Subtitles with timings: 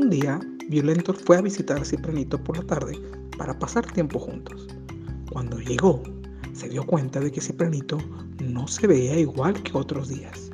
[0.00, 2.98] Un día, Violentor fue a visitar a Cipranito por la tarde
[3.36, 4.66] para pasar tiempo juntos.
[5.30, 6.02] Cuando llegó,
[6.54, 7.98] se dio cuenta de que Cipranito
[8.42, 10.50] no se veía igual que otros días.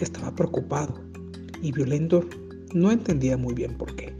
[0.00, 1.00] Estaba preocupado
[1.60, 2.28] y Violentor
[2.74, 4.14] no entendía muy bien por qué.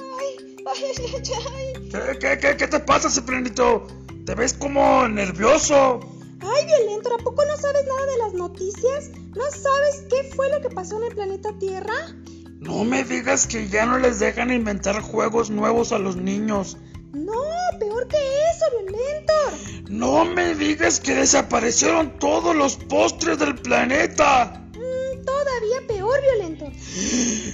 [0.00, 1.22] Ay, ay, ay,
[1.54, 1.88] ay.
[1.88, 3.86] ¿Qué, qué, qué, qué te pasa, Cipranito?
[4.26, 6.00] ¿Te ves como nervioso?
[6.40, 9.12] Ay, Violentor, ¿a poco no sabes nada de las noticias?
[9.36, 11.94] ¿No sabes qué fue lo que pasó en el planeta Tierra?
[12.60, 16.76] No me digas que ya no les dejan inventar juegos nuevos a los niños.
[17.14, 17.32] No,
[17.78, 19.90] peor que eso, Violentor.
[19.90, 24.62] No me digas que desaparecieron todos los postres del planeta.
[24.74, 26.70] Mm, todavía peor, Violentor.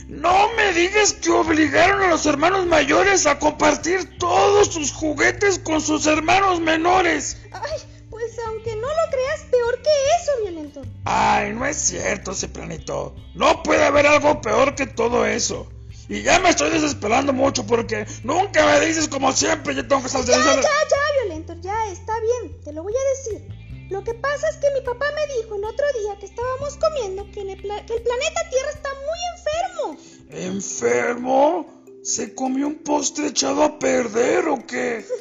[0.09, 5.81] No me digas que obligaron a los hermanos mayores a compartir todos sus juguetes con
[5.81, 7.37] sus hermanos menores.
[7.53, 7.79] Ay,
[8.11, 10.96] pues aunque no lo creas, peor que eso, Violentor.
[11.09, 13.15] Ay, no es cierto, Cipranito.
[13.35, 15.69] No puede haber algo peor que todo eso.
[16.09, 20.09] Y ya me estoy desesperando mucho porque nunca me dices como siempre, yo tengo que.
[20.09, 23.49] Ya, ya, ya, Violentor, ya, está bien, te lo voy a decir.
[23.91, 27.31] Lo que pasa es que mi papá me dijo el otro día que estábamos comiendo
[27.31, 29.97] que, en el, pla- que el planeta Tierra está muy
[30.35, 30.57] enfermo.
[30.57, 31.67] ¿Enfermo?
[32.03, 35.05] ¿Se comió un postre echado a perder o qué?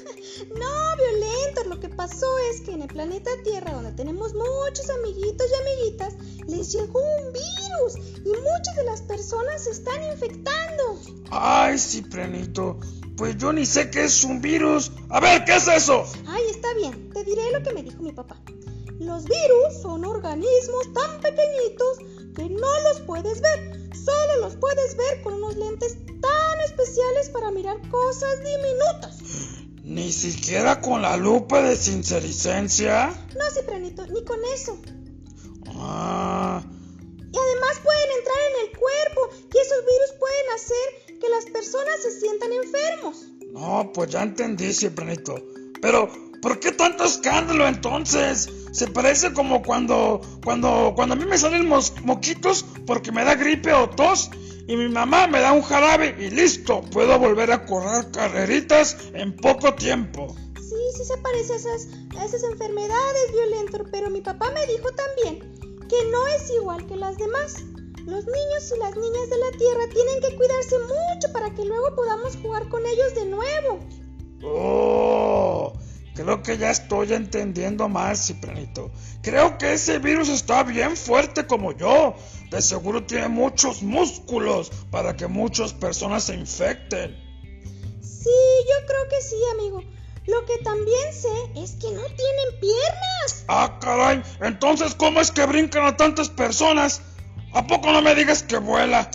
[0.49, 5.47] No, Violentor, lo que pasó es que en el planeta Tierra, donde tenemos muchos amiguitos
[5.49, 6.15] y amiguitas,
[6.47, 10.99] les llegó un virus y muchas de las personas se están infectando.
[11.31, 12.79] Ay, Cipranito,
[13.17, 14.91] pues yo ni sé qué es un virus.
[15.09, 16.05] A ver, ¿qué es eso?
[16.27, 18.41] Ay, está bien, te diré lo que me dijo mi papá.
[18.99, 21.97] Los virus son organismos tan pequeñitos
[22.35, 23.89] que no los puedes ver.
[23.95, 29.64] Solo los puedes ver con unos lentes tan especiales para mirar cosas diminutas.
[29.85, 33.07] Ni siquiera con la lupa de sincericencia.
[33.37, 34.77] No, Cipranito, ni con eso.
[35.77, 36.61] Ah,
[37.31, 42.01] Y además pueden entrar en el cuerpo y esos virus pueden hacer que las personas
[42.01, 43.25] se sientan enfermos.
[43.53, 45.35] no, pues ya entendí, Cipranito.
[45.81, 46.09] Pero,
[46.41, 48.49] ¿por qué tanto escándalo entonces?
[48.71, 53.35] Se parece como cuando, cuando, cuando a mí me salen mos- moquitos porque me da
[53.35, 54.29] gripe o tos
[54.67, 59.35] y mi mamá me da un jarabe y listo, puedo volver a correr carreritas en
[59.35, 60.35] poco tiempo.
[60.59, 61.87] Sí, sí se parece a esas,
[62.17, 65.39] a esas enfermedades, Violentor, pero mi papá me dijo también
[65.87, 67.57] que no es igual que las demás.
[68.05, 71.95] Los niños y las niñas de la Tierra tienen que cuidarse mucho para que luego
[71.95, 73.79] podamos jugar con ellos de nuevo.
[74.43, 75.73] Oh,
[76.15, 78.91] creo que ya estoy entendiendo más, Cipranito.
[79.21, 82.15] Creo que ese virus está bien fuerte como yo.
[82.49, 87.15] De seguro tiene muchos músculos para que muchas personas se infecten.
[88.01, 88.29] Sí,
[88.69, 89.83] yo creo que sí, amigo.
[90.27, 93.45] Lo que también sé es que no tienen piernas.
[93.47, 94.23] Ah, caray.
[94.41, 97.01] Entonces, ¿cómo es que brincan a tantas personas?
[97.53, 99.09] ¿A poco no me digas que vuela?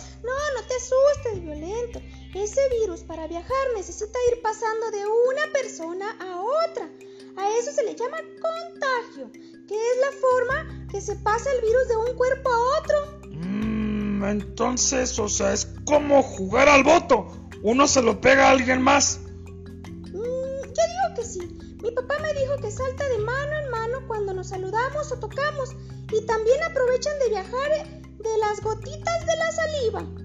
[2.41, 6.89] Ese virus para viajar necesita ir pasando de una persona a otra.
[7.37, 9.31] A eso se le llama contagio,
[9.67, 13.29] que es la forma que se pasa el virus de un cuerpo a otro.
[13.29, 17.27] Mmm, entonces, o sea, es como jugar al voto.
[17.61, 19.19] Uno se lo pega a alguien más.
[19.19, 20.23] Mm, yo
[20.63, 21.41] digo que sí.
[21.83, 25.75] Mi papá me dijo que salta de mano en mano cuando nos saludamos o tocamos
[26.11, 30.20] y también aprovechan de viajar de las gotitas de la saliva,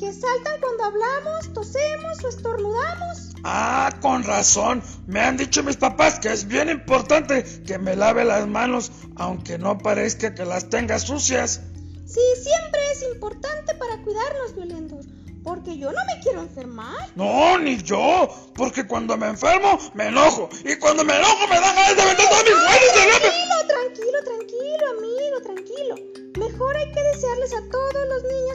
[0.00, 3.34] que saltan cuando hablamos, tosemos o estornudamos.
[3.44, 4.82] Ah, con razón.
[5.06, 9.58] Me han dicho mis papás que es bien importante que me lave las manos, aunque
[9.58, 11.60] no parezca que las tenga sucias.
[12.06, 15.04] Sí, siempre es importante para cuidarnos, Violentor,
[15.44, 17.10] porque yo no me quiero enfermar.
[17.14, 21.76] No, ni yo, porque cuando me enfermo me enojo y cuando me enojo me dan
[21.76, 23.49] ganas de vender todos mis juguetes de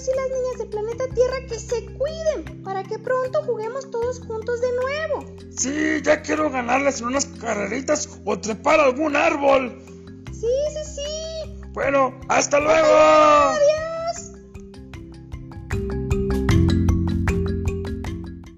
[0.05, 4.19] niños y las niñas del planeta Tierra que se cuiden para que pronto juguemos todos
[4.19, 5.35] juntos de nuevo.
[5.55, 9.81] Sí, ya quiero ganarles en unas carreritas o trepar algún árbol.
[10.31, 11.61] Sí, sí, sí.
[11.73, 12.87] Bueno, hasta luego.
[12.87, 13.74] Adiós.